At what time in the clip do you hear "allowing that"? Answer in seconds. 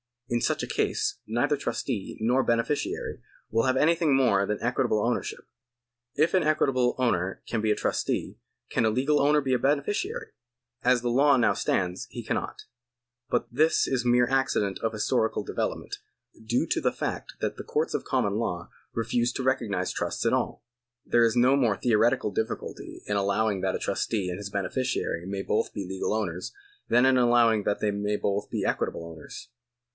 23.17-23.75, 27.17-27.81